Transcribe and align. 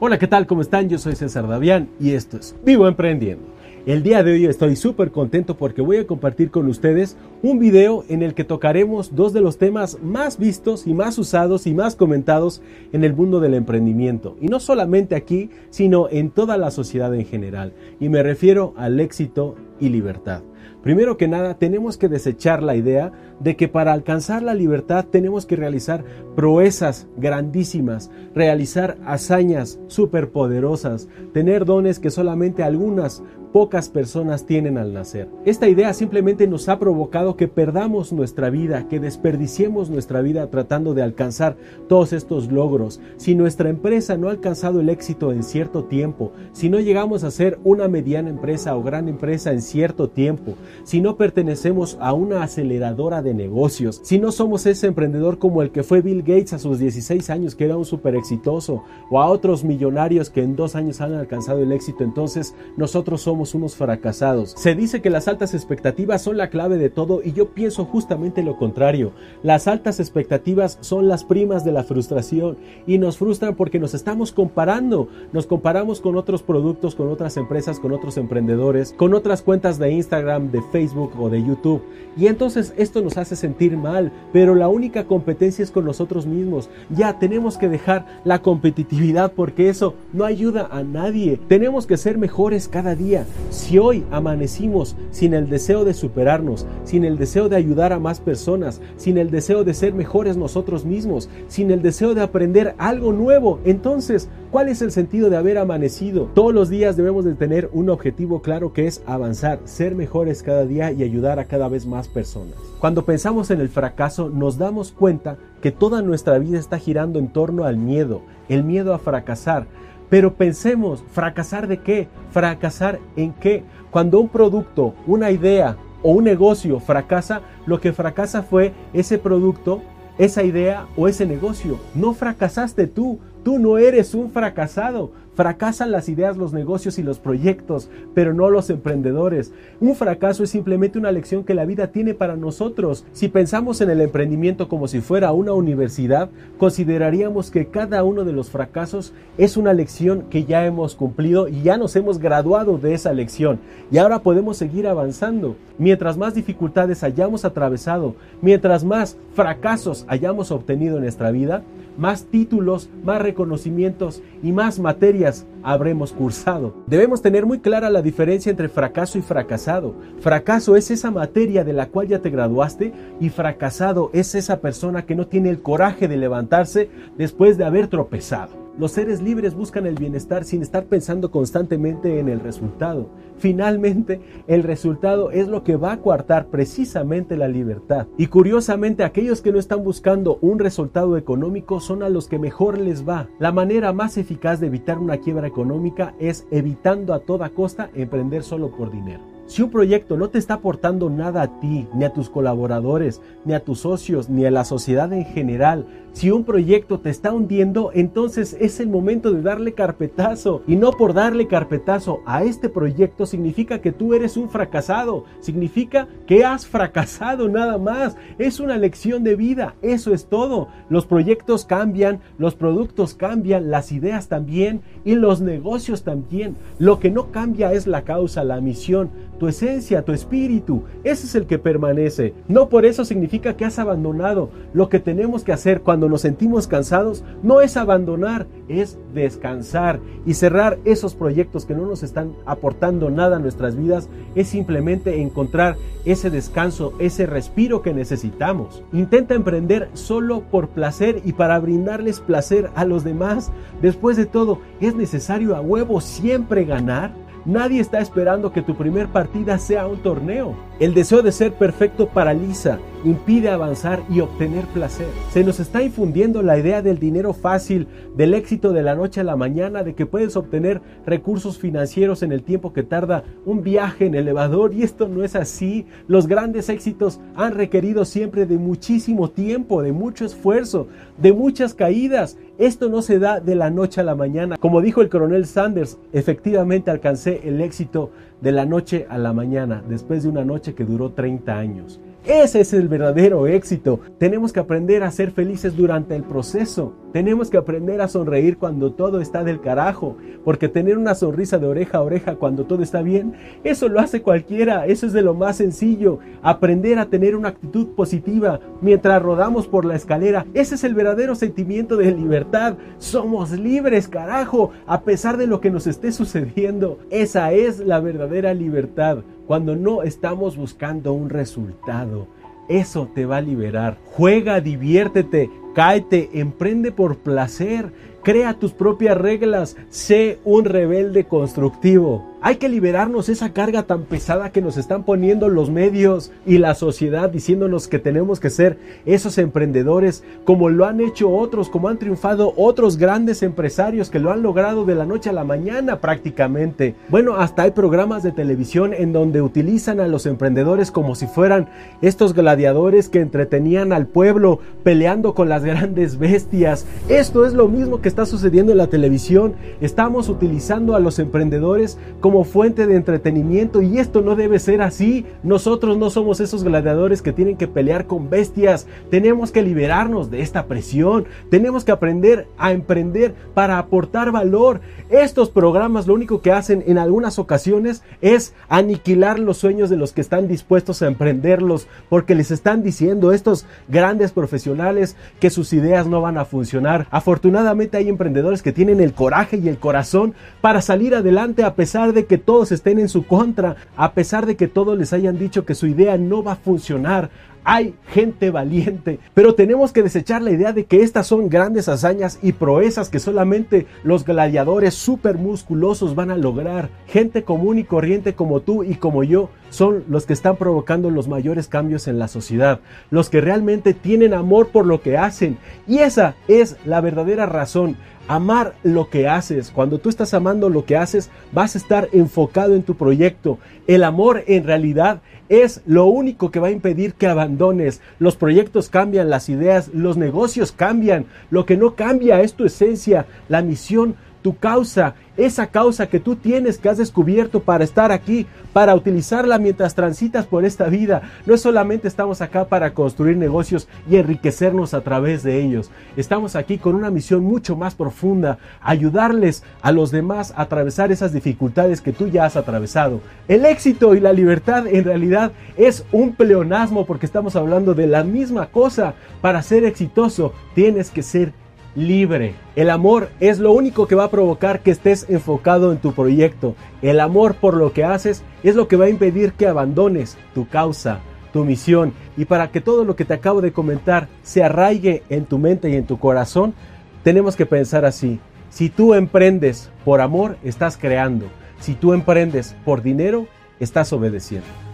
Hola, 0.00 0.16
¿qué 0.16 0.28
tal? 0.28 0.46
¿Cómo 0.46 0.60
están? 0.60 0.88
Yo 0.88 0.96
soy 0.96 1.16
César 1.16 1.48
Davián 1.48 1.88
y 1.98 2.12
esto 2.12 2.36
es 2.36 2.54
Vivo 2.64 2.86
Emprendiendo. 2.86 3.44
El 3.84 4.04
día 4.04 4.22
de 4.22 4.30
hoy 4.30 4.44
estoy 4.44 4.76
súper 4.76 5.10
contento 5.10 5.56
porque 5.56 5.82
voy 5.82 5.96
a 5.96 6.06
compartir 6.06 6.52
con 6.52 6.68
ustedes 6.68 7.16
un 7.42 7.58
video 7.58 8.04
en 8.08 8.22
el 8.22 8.34
que 8.34 8.44
tocaremos 8.44 9.16
dos 9.16 9.32
de 9.32 9.40
los 9.40 9.58
temas 9.58 9.98
más 10.00 10.38
vistos 10.38 10.86
y 10.86 10.94
más 10.94 11.18
usados 11.18 11.66
y 11.66 11.74
más 11.74 11.96
comentados 11.96 12.62
en 12.92 13.02
el 13.02 13.12
mundo 13.12 13.40
del 13.40 13.54
emprendimiento. 13.54 14.36
Y 14.40 14.46
no 14.46 14.60
solamente 14.60 15.16
aquí, 15.16 15.50
sino 15.70 16.08
en 16.10 16.30
toda 16.30 16.56
la 16.58 16.70
sociedad 16.70 17.12
en 17.12 17.26
general. 17.26 17.72
Y 17.98 18.08
me 18.08 18.22
refiero 18.22 18.74
al 18.76 19.00
éxito 19.00 19.56
y 19.80 19.88
libertad. 19.88 20.42
Primero 20.88 21.18
que 21.18 21.28
nada, 21.28 21.58
tenemos 21.58 21.98
que 21.98 22.08
desechar 22.08 22.62
la 22.62 22.74
idea 22.74 23.12
de 23.40 23.56
que 23.56 23.68
para 23.68 23.92
alcanzar 23.92 24.42
la 24.42 24.54
libertad 24.54 25.04
tenemos 25.04 25.44
que 25.44 25.54
realizar 25.54 26.02
proezas 26.34 27.06
grandísimas, 27.18 28.10
realizar 28.34 28.96
hazañas 29.04 29.78
superpoderosas, 29.88 31.06
tener 31.34 31.66
dones 31.66 31.98
que 31.98 32.08
solamente 32.08 32.62
algunas 32.62 33.22
pocas 33.52 33.88
personas 33.88 34.46
tienen 34.46 34.78
al 34.78 34.92
nacer. 34.92 35.28
Esta 35.44 35.68
idea 35.68 35.92
simplemente 35.94 36.46
nos 36.46 36.68
ha 36.68 36.78
provocado 36.78 37.36
que 37.36 37.48
perdamos 37.48 38.12
nuestra 38.12 38.50
vida, 38.50 38.88
que 38.88 39.00
desperdiciemos 39.00 39.90
nuestra 39.90 40.20
vida 40.20 40.48
tratando 40.50 40.94
de 40.94 41.02
alcanzar 41.02 41.56
todos 41.88 42.12
estos 42.12 42.52
logros. 42.52 43.00
Si 43.16 43.34
nuestra 43.34 43.70
empresa 43.70 44.16
no 44.16 44.28
ha 44.28 44.32
alcanzado 44.32 44.80
el 44.80 44.88
éxito 44.88 45.32
en 45.32 45.42
cierto 45.42 45.84
tiempo, 45.84 46.32
si 46.52 46.68
no 46.68 46.78
llegamos 46.78 47.24
a 47.24 47.30
ser 47.30 47.58
una 47.64 47.88
mediana 47.88 48.28
empresa 48.28 48.76
o 48.76 48.82
gran 48.82 49.08
empresa 49.08 49.52
en 49.52 49.62
cierto 49.62 50.10
tiempo, 50.10 50.54
si 50.84 51.00
no 51.00 51.16
pertenecemos 51.16 51.96
a 52.00 52.12
una 52.12 52.42
aceleradora 52.42 53.22
de 53.22 53.34
negocios, 53.34 54.00
si 54.02 54.18
no 54.18 54.32
somos 54.32 54.66
ese 54.66 54.86
emprendedor 54.86 55.38
como 55.38 55.62
el 55.62 55.70
que 55.70 55.82
fue 55.82 56.02
Bill 56.02 56.22
Gates 56.22 56.52
a 56.52 56.58
sus 56.58 56.78
16 56.78 57.30
años, 57.30 57.54
que 57.54 57.64
era 57.64 57.76
un 57.76 57.84
súper 57.84 58.16
exitoso, 58.16 58.82
o 59.10 59.20
a 59.20 59.26
otros 59.26 59.64
millonarios 59.64 60.30
que 60.30 60.42
en 60.42 60.56
dos 60.56 60.74
años 60.74 61.00
han 61.00 61.14
alcanzado 61.14 61.60
el 61.60 61.72
éxito, 61.72 62.04
entonces 62.04 62.54
nosotros 62.76 63.22
somos 63.22 63.54
unos 63.54 63.76
fracasados. 63.76 64.54
Se 64.56 64.74
dice 64.74 65.00
que 65.00 65.10
las 65.10 65.28
altas 65.28 65.54
expectativas 65.54 66.22
son 66.22 66.36
la 66.36 66.50
clave 66.50 66.78
de 66.78 66.90
todo 66.90 67.20
y 67.22 67.32
yo 67.32 67.50
pienso 67.50 67.84
justamente 67.84 68.42
lo 68.42 68.56
contrario. 68.56 69.12
Las 69.42 69.68
altas 69.68 70.00
expectativas 70.00 70.78
son 70.80 71.08
las 71.08 71.24
primas 71.24 71.64
de 71.64 71.72
la 71.72 71.84
frustración 71.84 72.56
y 72.86 72.98
nos 72.98 73.18
frustran 73.18 73.54
porque 73.54 73.78
nos 73.78 73.94
estamos 73.94 74.32
comparando, 74.32 75.08
nos 75.32 75.46
comparamos 75.46 76.00
con 76.00 76.16
otros 76.16 76.42
productos, 76.42 76.94
con 76.94 77.08
otras 77.08 77.36
empresas, 77.36 77.80
con 77.80 77.92
otros 77.92 78.16
emprendedores, 78.16 78.94
con 78.96 79.14
otras 79.14 79.42
cuentas 79.42 79.78
de 79.78 79.92
Instagram, 79.92 80.50
de 80.50 80.57
Facebook 80.62 81.12
o 81.18 81.28
de 81.28 81.42
YouTube. 81.42 81.82
Y 82.16 82.26
entonces 82.26 82.74
esto 82.76 83.00
nos 83.00 83.16
hace 83.16 83.36
sentir 83.36 83.76
mal, 83.76 84.10
pero 84.32 84.56
la 84.56 84.68
única 84.68 85.04
competencia 85.04 85.62
es 85.62 85.70
con 85.70 85.84
nosotros 85.84 86.26
mismos. 86.26 86.68
Ya 86.90 87.18
tenemos 87.18 87.56
que 87.56 87.68
dejar 87.68 88.06
la 88.24 88.42
competitividad 88.42 89.32
porque 89.32 89.68
eso 89.68 89.94
no 90.12 90.24
ayuda 90.24 90.68
a 90.72 90.82
nadie. 90.82 91.38
Tenemos 91.48 91.86
que 91.86 91.96
ser 91.96 92.18
mejores 92.18 92.66
cada 92.66 92.96
día. 92.96 93.24
Si 93.50 93.78
hoy 93.78 94.04
amanecimos 94.10 94.96
sin 95.12 95.32
el 95.32 95.48
deseo 95.48 95.84
de 95.84 95.94
superarnos, 95.94 96.66
sin 96.82 97.04
el 97.04 97.18
deseo 97.18 97.48
de 97.48 97.56
ayudar 97.56 97.92
a 97.92 98.00
más 98.00 98.18
personas, 98.18 98.80
sin 98.96 99.16
el 99.16 99.30
deseo 99.30 99.62
de 99.62 99.74
ser 99.74 99.94
mejores 99.94 100.36
nosotros 100.36 100.84
mismos, 100.84 101.28
sin 101.46 101.70
el 101.70 101.82
deseo 101.82 102.14
de 102.14 102.22
aprender 102.22 102.74
algo 102.78 103.12
nuevo, 103.12 103.60
entonces, 103.64 104.28
¿cuál 104.50 104.68
es 104.68 104.82
el 104.82 104.90
sentido 104.90 105.30
de 105.30 105.36
haber 105.36 105.58
amanecido? 105.58 106.28
Todos 106.34 106.54
los 106.54 106.68
días 106.68 106.96
debemos 106.96 107.24
de 107.24 107.34
tener 107.34 107.68
un 107.72 107.90
objetivo 107.90 108.42
claro 108.42 108.72
que 108.72 108.86
es 108.86 109.02
avanzar, 109.06 109.60
ser 109.64 109.94
mejores 109.94 110.42
cada 110.42 110.64
día 110.64 110.92
y 110.92 111.02
ayudar 111.02 111.38
a 111.38 111.44
cada 111.44 111.68
vez 111.68 111.86
más 111.86 112.08
personas. 112.08 112.54
Cuando 112.80 113.04
pensamos 113.04 113.50
en 113.50 113.60
el 113.60 113.68
fracaso, 113.68 114.30
nos 114.30 114.58
damos 114.58 114.92
cuenta 114.92 115.36
que 115.60 115.72
toda 115.72 116.02
nuestra 116.02 116.38
vida 116.38 116.58
está 116.58 116.78
girando 116.78 117.18
en 117.18 117.28
torno 117.28 117.64
al 117.64 117.76
miedo, 117.76 118.22
el 118.48 118.64
miedo 118.64 118.94
a 118.94 118.98
fracasar. 118.98 119.66
Pero 120.08 120.34
pensemos, 120.34 121.04
¿fracasar 121.12 121.68
de 121.68 121.78
qué? 121.78 122.08
¿Fracasar 122.30 122.98
en 123.16 123.32
qué? 123.34 123.64
Cuando 123.90 124.20
un 124.20 124.28
producto, 124.28 124.94
una 125.06 125.30
idea 125.30 125.76
o 126.02 126.12
un 126.12 126.24
negocio 126.24 126.80
fracasa, 126.80 127.42
lo 127.66 127.80
que 127.80 127.92
fracasa 127.92 128.42
fue 128.42 128.72
ese 128.92 129.18
producto, 129.18 129.82
esa 130.16 130.42
idea 130.42 130.86
o 130.96 131.08
ese 131.08 131.26
negocio. 131.26 131.78
No 131.94 132.14
fracasaste 132.14 132.86
tú, 132.86 133.18
tú 133.48 133.58
no 133.58 133.78
eres 133.78 134.12
un 134.12 134.30
fracasado, 134.30 135.10
Fracasan 135.38 135.92
las 135.92 136.08
ideas, 136.08 136.36
los 136.36 136.52
negocios 136.52 136.98
y 136.98 137.04
los 137.04 137.20
proyectos, 137.20 137.88
pero 138.12 138.34
no 138.34 138.50
los 138.50 138.70
emprendedores. 138.70 139.52
Un 139.78 139.94
fracaso 139.94 140.42
es 140.42 140.50
simplemente 140.50 140.98
una 140.98 141.12
lección 141.12 141.44
que 141.44 141.54
la 141.54 141.64
vida 141.64 141.92
tiene 141.92 142.12
para 142.12 142.34
nosotros. 142.34 143.04
Si 143.12 143.28
pensamos 143.28 143.80
en 143.80 143.88
el 143.90 144.00
emprendimiento 144.00 144.68
como 144.68 144.88
si 144.88 145.00
fuera 145.00 145.30
una 145.30 145.52
universidad, 145.52 146.28
consideraríamos 146.58 147.52
que 147.52 147.66
cada 147.66 148.02
uno 148.02 148.24
de 148.24 148.32
los 148.32 148.50
fracasos 148.50 149.12
es 149.36 149.56
una 149.56 149.72
lección 149.74 150.22
que 150.28 150.42
ya 150.42 150.66
hemos 150.66 150.96
cumplido 150.96 151.46
y 151.46 151.62
ya 151.62 151.76
nos 151.76 151.94
hemos 151.94 152.18
graduado 152.18 152.76
de 152.76 152.94
esa 152.94 153.12
lección. 153.12 153.60
Y 153.92 153.98
ahora 153.98 154.24
podemos 154.24 154.56
seguir 154.56 154.88
avanzando. 154.88 155.54
Mientras 155.78 156.18
más 156.18 156.34
dificultades 156.34 157.04
hayamos 157.04 157.44
atravesado, 157.44 158.16
mientras 158.42 158.82
más 158.82 159.16
fracasos 159.34 160.04
hayamos 160.08 160.50
obtenido 160.50 160.96
en 160.96 161.02
nuestra 161.02 161.30
vida, 161.30 161.62
más 161.98 162.24
títulos, 162.24 162.88
más 163.04 163.20
reconocimientos 163.20 164.22
y 164.42 164.52
más 164.52 164.78
materias 164.78 165.46
habremos 165.62 166.12
cursado. 166.12 166.74
Debemos 166.86 167.20
tener 167.20 167.44
muy 167.44 167.58
clara 167.58 167.90
la 167.90 168.00
diferencia 168.00 168.50
entre 168.50 168.68
fracaso 168.68 169.18
y 169.18 169.22
fracasado. 169.22 169.94
Fracaso 170.20 170.76
es 170.76 170.90
esa 170.90 171.10
materia 171.10 171.64
de 171.64 171.72
la 171.74 171.88
cual 171.88 172.08
ya 172.08 172.20
te 172.20 172.30
graduaste 172.30 172.92
y 173.20 173.28
fracasado 173.28 174.10
es 174.14 174.34
esa 174.34 174.60
persona 174.60 175.04
que 175.04 175.16
no 175.16 175.26
tiene 175.26 175.50
el 175.50 175.60
coraje 175.60 176.08
de 176.08 176.16
levantarse 176.16 176.88
después 177.18 177.58
de 177.58 177.64
haber 177.64 177.88
tropezado. 177.88 178.67
Los 178.78 178.92
seres 178.92 179.20
libres 179.20 179.56
buscan 179.56 179.86
el 179.86 179.96
bienestar 179.96 180.44
sin 180.44 180.62
estar 180.62 180.84
pensando 180.84 181.32
constantemente 181.32 182.20
en 182.20 182.28
el 182.28 182.38
resultado. 182.38 183.08
Finalmente, 183.36 184.20
el 184.46 184.62
resultado 184.62 185.32
es 185.32 185.48
lo 185.48 185.64
que 185.64 185.74
va 185.74 185.90
a 185.90 186.00
coartar 186.00 186.46
precisamente 186.46 187.36
la 187.36 187.48
libertad. 187.48 188.06
Y 188.16 188.28
curiosamente, 188.28 189.02
aquellos 189.02 189.42
que 189.42 189.50
no 189.50 189.58
están 189.58 189.82
buscando 189.82 190.38
un 190.42 190.60
resultado 190.60 191.16
económico 191.16 191.80
son 191.80 192.04
a 192.04 192.08
los 192.08 192.28
que 192.28 192.38
mejor 192.38 192.78
les 192.78 193.06
va. 193.06 193.26
La 193.40 193.50
manera 193.50 193.92
más 193.92 194.16
eficaz 194.16 194.60
de 194.60 194.68
evitar 194.68 195.00
una 195.00 195.18
quiebra 195.18 195.48
económica 195.48 196.14
es 196.20 196.46
evitando 196.52 197.14
a 197.14 197.18
toda 197.18 197.50
costa 197.50 197.90
emprender 197.94 198.44
solo 198.44 198.70
por 198.70 198.92
dinero. 198.92 199.38
Si 199.48 199.62
un 199.62 199.70
proyecto 199.70 200.18
no 200.18 200.28
te 200.28 200.36
está 200.36 200.54
aportando 200.54 201.08
nada 201.08 201.40
a 201.40 201.58
ti, 201.58 201.88
ni 201.94 202.04
a 202.04 202.12
tus 202.12 202.28
colaboradores, 202.28 203.22
ni 203.46 203.54
a 203.54 203.64
tus 203.64 203.80
socios, 203.80 204.28
ni 204.28 204.44
a 204.44 204.50
la 204.50 204.62
sociedad 204.62 205.10
en 205.10 205.24
general, 205.24 205.86
si 206.18 206.32
un 206.32 206.42
proyecto 206.42 206.98
te 206.98 207.10
está 207.10 207.32
hundiendo, 207.32 207.92
entonces 207.94 208.56
es 208.58 208.80
el 208.80 208.88
momento 208.88 209.30
de 209.30 209.40
darle 209.40 209.74
carpetazo. 209.74 210.62
Y 210.66 210.74
no 210.74 210.90
por 210.90 211.14
darle 211.14 211.46
carpetazo 211.46 212.22
a 212.26 212.42
este 212.42 212.68
proyecto 212.68 213.24
significa 213.24 213.80
que 213.80 213.92
tú 213.92 214.14
eres 214.14 214.36
un 214.36 214.50
fracasado. 214.50 215.26
Significa 215.38 216.08
que 216.26 216.44
has 216.44 216.66
fracasado 216.66 217.48
nada 217.48 217.78
más. 217.78 218.16
Es 218.36 218.58
una 218.58 218.78
lección 218.78 219.22
de 219.22 219.36
vida. 219.36 219.76
Eso 219.80 220.12
es 220.12 220.26
todo. 220.26 220.66
Los 220.90 221.06
proyectos 221.06 221.64
cambian, 221.64 222.18
los 222.36 222.56
productos 222.56 223.14
cambian, 223.14 223.70
las 223.70 223.92
ideas 223.92 224.26
también 224.26 224.82
y 225.04 225.14
los 225.14 225.40
negocios 225.40 226.02
también. 226.02 226.56
Lo 226.80 226.98
que 226.98 227.12
no 227.12 227.30
cambia 227.30 227.72
es 227.72 227.86
la 227.86 228.02
causa, 228.02 228.42
la 228.42 228.60
misión 228.60 229.10
tu 229.38 229.46
esencia, 229.46 230.02
tu 230.02 230.12
espíritu, 230.12 230.82
ese 231.04 231.26
es 231.26 231.34
el 231.34 231.46
que 231.46 231.58
permanece. 231.58 232.34
No 232.48 232.68
por 232.68 232.84
eso 232.84 233.04
significa 233.04 233.56
que 233.56 233.64
has 233.64 233.78
abandonado. 233.78 234.50
Lo 234.74 234.88
que 234.88 234.98
tenemos 234.98 235.44
que 235.44 235.52
hacer 235.52 235.82
cuando 235.82 236.07
nos 236.08 236.22
sentimos 236.22 236.66
cansados 236.66 237.24
no 237.42 237.60
es 237.60 237.76
abandonar, 237.76 238.46
es 238.68 238.98
descansar 239.14 240.00
y 240.26 240.34
cerrar 240.34 240.78
esos 240.84 241.14
proyectos 241.14 241.64
que 241.64 241.74
no 241.74 241.86
nos 241.86 242.02
están 242.02 242.34
aportando 242.46 243.10
nada 243.10 243.36
a 243.36 243.40
nuestras 243.40 243.76
vidas, 243.76 244.08
es 244.34 244.48
simplemente 244.48 245.20
encontrar 245.20 245.76
ese 246.04 246.30
descanso, 246.30 246.92
ese 246.98 247.26
respiro 247.26 247.82
que 247.82 247.94
necesitamos. 247.94 248.82
Intenta 248.92 249.34
emprender 249.34 249.88
solo 249.94 250.42
por 250.42 250.68
placer 250.68 251.22
y 251.24 251.32
para 251.32 251.58
brindarles 251.58 252.20
placer 252.20 252.70
a 252.74 252.84
los 252.84 253.04
demás. 253.04 253.50
Después 253.82 254.16
de 254.16 254.26
todo, 254.26 254.60
¿es 254.80 254.94
necesario 254.94 255.56
a 255.56 255.60
huevo 255.60 256.00
siempre 256.00 256.64
ganar? 256.64 257.12
Nadie 257.44 257.80
está 257.80 258.00
esperando 258.00 258.52
que 258.52 258.60
tu 258.62 258.74
primer 258.74 259.08
partida 259.08 259.58
sea 259.58 259.86
un 259.86 260.02
torneo. 260.02 260.54
El 260.80 260.92
deseo 260.92 261.22
de 261.22 261.32
ser 261.32 261.54
perfecto 261.54 262.08
paraliza, 262.08 262.78
impide 263.04 263.50
avanzar 263.50 264.02
y 264.10 264.20
obtener 264.20 264.64
placer. 264.66 265.06
Se 265.32 265.44
nos 265.44 265.60
está 265.60 265.82
infundiendo 265.82 266.42
la 266.42 266.58
idea 266.58 266.82
del 266.82 266.98
dinero 266.98 267.32
fácil, 267.32 267.86
del 268.16 268.34
éxito 268.34 268.72
de 268.72 268.82
la 268.82 268.94
noche 268.94 269.20
a 269.20 269.24
la 269.24 269.36
mañana, 269.36 269.82
de 269.82 269.94
que 269.94 270.06
puedes 270.06 270.36
obtener 270.36 270.80
recursos 271.06 271.58
financieros 271.58 272.22
en 272.22 272.32
el 272.32 272.42
tiempo 272.42 272.72
que 272.72 272.82
tarda 272.82 273.24
un 273.44 273.62
viaje 273.62 274.06
en 274.06 274.14
elevador 274.14 274.74
y 274.74 274.82
esto 274.82 275.08
no 275.08 275.24
es 275.24 275.36
así. 275.36 275.86
Los 276.06 276.26
grandes 276.26 276.68
éxitos 276.68 277.20
han 277.36 277.54
requerido 277.54 278.04
siempre 278.04 278.46
de 278.46 278.58
muchísimo 278.58 279.30
tiempo, 279.30 279.82
de 279.82 279.92
mucho 279.92 280.24
esfuerzo, 280.24 280.88
de 281.20 281.32
muchas 281.32 281.74
caídas. 281.74 282.36
Esto 282.58 282.88
no 282.88 283.02
se 283.02 283.18
da 283.18 283.40
de 283.40 283.54
la 283.54 283.70
noche 283.70 284.00
a 284.00 284.04
la 284.04 284.14
mañana. 284.14 284.56
Como 284.56 284.80
dijo 284.80 285.00
el 285.00 285.08
coronel 285.08 285.46
Sanders, 285.46 285.98
efectivamente 286.12 286.90
alcancé 286.90 287.40
el 287.44 287.60
éxito 287.60 288.10
de 288.40 288.52
la 288.52 288.66
noche 288.66 289.06
a 289.08 289.18
la 289.18 289.32
mañana, 289.32 289.82
después 289.88 290.22
de 290.22 290.28
una 290.28 290.44
noche 290.44 290.74
que 290.74 290.84
duró 290.84 291.10
30 291.10 291.56
años. 291.56 292.00
Ese 292.24 292.60
es 292.60 292.72
el 292.72 292.88
verdadero 292.88 293.46
éxito. 293.46 294.00
Tenemos 294.18 294.52
que 294.52 294.60
aprender 294.60 295.02
a 295.02 295.10
ser 295.10 295.30
felices 295.30 295.76
durante 295.76 296.14
el 296.14 296.22
proceso. 296.24 296.94
Tenemos 297.12 297.48
que 297.48 297.56
aprender 297.56 298.02
a 298.02 298.08
sonreír 298.08 298.58
cuando 298.58 298.92
todo 298.92 299.20
está 299.20 299.42
del 299.42 299.60
carajo, 299.60 300.16
porque 300.44 300.68
tener 300.68 300.98
una 300.98 301.14
sonrisa 301.14 301.58
de 301.58 301.66
oreja 301.66 301.98
a 301.98 302.02
oreja 302.02 302.36
cuando 302.36 302.64
todo 302.64 302.82
está 302.82 303.00
bien, 303.00 303.32
eso 303.64 303.88
lo 303.88 303.98
hace 303.98 304.20
cualquiera, 304.20 304.86
eso 304.86 305.06
es 305.06 305.14
de 305.14 305.22
lo 305.22 305.32
más 305.32 305.56
sencillo. 305.56 306.18
Aprender 306.42 306.98
a 306.98 307.06
tener 307.06 307.34
una 307.34 307.48
actitud 307.48 307.88
positiva 307.94 308.60
mientras 308.82 309.22
rodamos 309.22 309.66
por 309.66 309.86
la 309.86 309.96
escalera, 309.96 310.44
ese 310.52 310.74
es 310.74 310.84
el 310.84 310.94
verdadero 310.94 311.34
sentimiento 311.34 311.96
de 311.96 312.12
libertad. 312.14 312.76
Somos 312.98 313.52
libres, 313.52 314.06
carajo, 314.06 314.70
a 314.86 315.00
pesar 315.00 315.38
de 315.38 315.46
lo 315.46 315.60
que 315.60 315.70
nos 315.70 315.86
esté 315.86 316.12
sucediendo. 316.12 316.98
Esa 317.10 317.52
es 317.52 317.78
la 317.78 318.00
verdadera 318.00 318.52
libertad, 318.52 319.18
cuando 319.46 319.76
no 319.76 320.02
estamos 320.02 320.58
buscando 320.58 321.14
un 321.14 321.30
resultado. 321.30 322.28
Eso 322.68 323.08
te 323.14 323.24
va 323.24 323.38
a 323.38 323.40
liberar. 323.40 323.96
Juega, 324.04 324.60
diviértete, 324.60 325.48
cáete, 325.74 326.30
emprende 326.34 326.92
por 326.92 327.18
placer, 327.18 327.92
crea 328.22 328.54
tus 328.54 328.72
propias 328.72 329.16
reglas, 329.16 329.76
sé 329.90 330.38
un 330.44 330.64
rebelde 330.64 331.24
constructivo. 331.24 332.24
Hay 332.40 332.56
que 332.56 332.68
liberarnos 332.68 333.28
esa 333.28 333.52
carga 333.52 333.82
tan 333.82 334.04
pesada 334.04 334.52
que 334.52 334.62
nos 334.62 334.76
están 334.76 335.02
poniendo 335.02 335.48
los 335.48 335.70
medios 335.70 336.30
y 336.46 336.58
la 336.58 336.76
sociedad 336.76 337.30
diciéndonos 337.30 337.88
que 337.88 337.98
tenemos 337.98 338.38
que 338.38 338.48
ser 338.48 338.78
esos 339.06 339.38
emprendedores 339.38 340.22
como 340.44 340.68
lo 340.68 340.84
han 340.84 341.00
hecho 341.00 341.30
otros, 341.30 341.68
como 341.68 341.88
han 341.88 341.98
triunfado 341.98 342.54
otros 342.56 342.96
grandes 342.96 343.42
empresarios 343.42 344.08
que 344.08 344.20
lo 344.20 344.30
han 344.30 344.42
logrado 344.42 344.84
de 344.84 344.94
la 344.94 345.04
noche 345.04 345.30
a 345.30 345.32
la 345.32 345.42
mañana 345.42 346.00
prácticamente. 346.00 346.94
Bueno, 347.08 347.34
hasta 347.34 347.62
hay 347.62 347.72
programas 347.72 348.22
de 348.22 348.30
televisión 348.30 348.94
en 348.94 349.12
donde 349.12 349.42
utilizan 349.42 349.98
a 349.98 350.06
los 350.06 350.24
emprendedores 350.24 350.92
como 350.92 351.16
si 351.16 351.26
fueran 351.26 351.68
estos 352.02 352.34
gladiadores 352.34 353.08
que 353.08 353.20
entretenían 353.20 353.92
al 353.92 354.06
pueblo 354.06 354.60
peleando 354.84 355.34
con 355.34 355.48
las 355.48 355.64
grandes 355.68 356.18
bestias. 356.18 356.86
Esto 357.08 357.44
es 357.44 357.52
lo 357.52 357.66
mismo 357.66 358.00
que 358.00 358.07
está 358.08 358.26
sucediendo 358.26 358.72
en 358.72 358.78
la 358.78 358.88
televisión. 358.88 359.54
Estamos 359.80 360.28
utilizando 360.28 360.96
a 360.96 361.00
los 361.00 361.18
emprendedores 361.18 361.98
como 362.20 362.44
fuente 362.44 362.86
de 362.86 362.96
entretenimiento 362.96 363.82
y 363.82 363.98
esto 363.98 364.22
no 364.22 364.34
debe 364.34 364.58
ser 364.58 364.82
así. 364.82 365.26
Nosotros 365.42 365.96
no 365.98 366.10
somos 366.10 366.40
esos 366.40 366.64
gladiadores 366.64 367.22
que 367.22 367.32
tienen 367.32 367.56
que 367.56 367.68
pelear 367.68 368.06
con 368.06 368.30
bestias. 368.30 368.86
Tenemos 369.10 369.52
que 369.52 369.62
liberarnos 369.62 370.30
de 370.30 370.42
esta 370.42 370.66
presión. 370.66 371.26
Tenemos 371.50 371.84
que 371.84 371.92
aprender 371.92 372.46
a 372.58 372.72
emprender 372.72 373.34
para 373.54 373.78
aportar 373.78 374.32
valor. 374.32 374.80
Estos 375.10 375.50
programas 375.50 376.06
lo 376.06 376.14
único 376.14 376.40
que 376.40 376.52
hacen 376.52 376.82
en 376.86 376.98
algunas 376.98 377.38
ocasiones 377.38 378.02
es 378.20 378.54
aniquilar 378.68 379.38
los 379.38 379.58
sueños 379.58 379.90
de 379.90 379.96
los 379.96 380.12
que 380.12 380.20
están 380.20 380.48
dispuestos 380.48 381.02
a 381.02 381.06
emprenderlos 381.06 381.86
porque 382.08 382.34
les 382.34 382.50
están 382.50 382.82
diciendo 382.82 383.32
estos 383.32 383.66
grandes 383.88 384.32
profesionales 384.32 385.16
que 385.40 385.50
sus 385.50 385.72
ideas 385.72 386.06
no 386.06 386.20
van 386.20 386.38
a 386.38 386.44
funcionar. 386.44 387.06
Afortunadamente 387.10 387.97
hay 387.98 388.08
emprendedores 388.08 388.62
que 388.62 388.72
tienen 388.72 389.00
el 389.00 389.12
coraje 389.12 389.58
y 389.58 389.68
el 389.68 389.78
corazón 389.78 390.34
para 390.60 390.80
salir 390.80 391.14
adelante 391.14 391.64
a 391.64 391.74
pesar 391.74 392.12
de 392.12 392.26
que 392.26 392.38
todos 392.38 392.72
estén 392.72 392.98
en 392.98 393.08
su 393.08 393.26
contra, 393.26 393.76
a 393.96 394.12
pesar 394.12 394.46
de 394.46 394.56
que 394.56 394.68
todos 394.68 394.96
les 394.96 395.12
hayan 395.12 395.38
dicho 395.38 395.64
que 395.64 395.74
su 395.74 395.86
idea 395.86 396.16
no 396.16 396.42
va 396.42 396.52
a 396.52 396.56
funcionar, 396.56 397.30
hay 397.70 397.94
gente 398.14 398.50
valiente, 398.50 399.18
pero 399.34 399.54
tenemos 399.54 399.92
que 399.92 400.02
desechar 400.02 400.40
la 400.40 400.52
idea 400.52 400.72
de 400.72 400.86
que 400.86 401.02
estas 401.02 401.26
son 401.26 401.50
grandes 401.50 401.90
hazañas 401.90 402.38
y 402.40 402.52
proezas 402.52 403.10
que 403.10 403.18
solamente 403.18 403.86
los 404.04 404.24
gladiadores 404.24 404.94
super 404.94 405.36
musculosos 405.36 406.14
van 406.14 406.30
a 406.30 406.38
lograr. 406.38 406.88
Gente 407.08 407.42
común 407.42 407.78
y 407.78 407.84
corriente 407.84 408.32
como 408.32 408.60
tú 408.60 408.84
y 408.84 408.94
como 408.94 409.22
yo 409.22 409.50
son 409.68 410.02
los 410.08 410.24
que 410.24 410.32
están 410.32 410.56
provocando 410.56 411.10
los 411.10 411.28
mayores 411.28 411.68
cambios 411.68 412.08
en 412.08 412.18
la 412.18 412.28
sociedad, 412.28 412.80
los 413.10 413.28
que 413.28 413.42
realmente 413.42 413.92
tienen 413.92 414.32
amor 414.32 414.68
por 414.68 414.86
lo 414.86 415.02
que 415.02 415.18
hacen. 415.18 415.58
Y 415.86 415.98
esa 415.98 416.36
es 416.48 416.78
la 416.86 417.02
verdadera 417.02 417.44
razón 417.44 417.98
amar 418.28 418.74
lo 418.82 419.08
que 419.08 419.26
haces. 419.26 419.70
Cuando 419.70 419.98
tú 419.98 420.10
estás 420.10 420.34
amando 420.34 420.68
lo 420.68 420.84
que 420.84 420.96
haces, 420.96 421.30
vas 421.52 421.74
a 421.74 421.78
estar 421.78 422.08
enfocado 422.12 422.74
en 422.74 422.82
tu 422.82 422.94
proyecto. 422.94 423.58
El 423.86 424.04
amor 424.04 424.44
en 424.46 424.64
realidad 424.64 425.22
es 425.48 425.80
lo 425.86 426.06
único 426.06 426.50
que 426.50 426.60
va 426.60 426.68
a 426.68 426.72
impedir 426.72 427.14
que 427.14 427.26
abandones. 427.26 428.00
Los 428.18 428.36
proyectos 428.36 428.88
cambian, 428.88 429.30
las 429.30 429.48
ideas, 429.48 429.88
los 429.94 430.16
negocios 430.16 430.72
cambian. 430.72 431.26
Lo 431.50 431.66
que 431.66 431.76
no 431.76 431.94
cambia 431.94 432.40
es 432.42 432.54
tu 432.54 432.64
esencia, 432.64 433.26
la 433.48 433.62
misión, 433.62 434.16
tu 434.48 434.56
causa 434.56 435.14
esa 435.36 435.68
causa 435.68 436.08
que 436.08 436.18
tú 436.18 436.36
tienes, 436.36 436.78
que 436.78 436.88
has 436.88 436.98
descubierto 436.98 437.60
para 437.60 437.84
estar 437.84 438.10
aquí, 438.12 438.46
para 438.72 438.94
utilizarla 438.94 439.58
mientras 439.58 439.94
transitas 439.94 440.46
por 440.46 440.64
esta 440.64 440.86
vida. 440.88 441.22
No 441.46 441.56
solamente 441.56 442.08
estamos 442.08 442.40
acá 442.40 442.64
para 442.64 442.92
construir 442.92 443.36
negocios 443.36 443.88
y 444.10 444.16
enriquecernos 444.16 444.94
a 444.94 445.02
través 445.02 445.42
de 445.44 445.62
ellos. 445.62 445.90
Estamos 446.16 446.56
aquí 446.56 446.78
con 446.78 446.96
una 446.96 447.10
misión 447.10 447.44
mucho 447.44 447.76
más 447.76 447.94
profunda, 447.94 448.58
ayudarles 448.80 449.62
a 449.80 449.92
los 449.92 450.10
demás 450.10 450.52
a 450.56 450.62
atravesar 450.62 451.12
esas 451.12 451.32
dificultades 451.32 452.00
que 452.00 452.12
tú 452.12 452.28
ya 452.28 452.44
has 452.44 452.56
atravesado. 452.56 453.20
El 453.46 453.64
éxito 453.64 454.14
y 454.14 454.20
la 454.20 454.32
libertad 454.32 454.86
en 454.88 455.04
realidad 455.04 455.52
es 455.76 456.04
un 456.10 456.34
pleonasmo 456.34 457.06
porque 457.06 457.26
estamos 457.26 457.54
hablando 457.54 457.94
de 457.94 458.08
la 458.08 458.24
misma 458.24 458.66
cosa. 458.66 459.14
Para 459.40 459.62
ser 459.62 459.84
exitoso 459.84 460.52
tienes 460.74 461.10
que 461.10 461.22
ser 461.22 461.52
libre. 461.94 462.54
El 462.76 462.90
amor 462.90 463.30
es 463.40 463.58
lo 463.58 463.72
único 463.72 464.06
que 464.06 464.14
va 464.14 464.24
a 464.24 464.30
provocar 464.30 464.80
que 464.80 464.90
estés 464.90 465.26
enfocado 465.28 465.92
en 465.92 465.98
tu 465.98 466.12
proyecto. 466.12 466.74
El 467.02 467.20
amor 467.20 467.54
por 467.54 467.76
lo 467.76 467.92
que 467.92 468.04
haces 468.04 468.42
es 468.62 468.74
lo 468.74 468.88
que 468.88 468.96
va 468.96 469.06
a 469.06 469.10
impedir 469.10 469.52
que 469.52 469.66
abandones 469.66 470.36
tu 470.54 470.68
causa, 470.68 471.20
tu 471.52 471.64
misión. 471.64 472.12
Y 472.36 472.44
para 472.44 472.70
que 472.70 472.80
todo 472.80 473.04
lo 473.04 473.16
que 473.16 473.24
te 473.24 473.34
acabo 473.34 473.60
de 473.60 473.72
comentar 473.72 474.28
se 474.42 474.62
arraigue 474.62 475.22
en 475.28 475.44
tu 475.44 475.58
mente 475.58 475.90
y 475.90 475.96
en 475.96 476.06
tu 476.06 476.18
corazón, 476.18 476.74
tenemos 477.22 477.56
que 477.56 477.66
pensar 477.66 478.04
así. 478.04 478.40
Si 478.70 478.90
tú 478.90 479.14
emprendes 479.14 479.90
por 480.04 480.20
amor, 480.20 480.56
estás 480.62 480.96
creando. 480.96 481.46
Si 481.80 481.94
tú 481.94 482.12
emprendes 482.12 482.76
por 482.84 483.02
dinero, 483.02 483.46
estás 483.80 484.12
obedeciendo. 484.12 484.87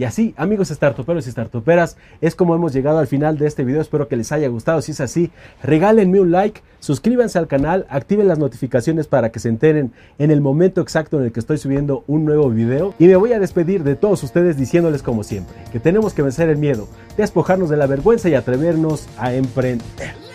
Y 0.00 0.04
así, 0.04 0.32
amigos 0.38 0.68
startuperos 0.68 1.26
y 1.26 1.30
startuperas, 1.30 1.98
es 2.22 2.34
como 2.34 2.54
hemos 2.54 2.72
llegado 2.72 3.00
al 3.00 3.06
final 3.06 3.36
de 3.36 3.46
este 3.46 3.64
video. 3.64 3.82
Espero 3.82 4.08
que 4.08 4.16
les 4.16 4.32
haya 4.32 4.48
gustado. 4.48 4.80
Si 4.80 4.92
es 4.92 5.00
así, 5.02 5.30
regálenme 5.62 6.20
un 6.20 6.30
like, 6.30 6.62
suscríbanse 6.78 7.38
al 7.38 7.48
canal, 7.48 7.84
activen 7.90 8.26
las 8.26 8.38
notificaciones 8.38 9.08
para 9.08 9.30
que 9.30 9.40
se 9.40 9.50
enteren 9.50 9.92
en 10.18 10.30
el 10.30 10.40
momento 10.40 10.80
exacto 10.80 11.18
en 11.18 11.26
el 11.26 11.32
que 11.32 11.40
estoy 11.40 11.58
subiendo 11.58 12.02
un 12.06 12.24
nuevo 12.24 12.48
video. 12.48 12.94
Y 12.98 13.08
me 13.08 13.16
voy 13.16 13.34
a 13.34 13.38
despedir 13.38 13.84
de 13.84 13.94
todos 13.94 14.22
ustedes 14.22 14.56
diciéndoles 14.56 15.02
como 15.02 15.22
siempre, 15.22 15.54
que 15.70 15.80
tenemos 15.80 16.14
que 16.14 16.22
vencer 16.22 16.48
el 16.48 16.56
miedo, 16.56 16.88
despojarnos 17.18 17.68
de 17.68 17.76
la 17.76 17.86
vergüenza 17.86 18.30
y 18.30 18.34
atrevernos 18.34 19.06
a 19.18 19.34
emprender. 19.34 20.29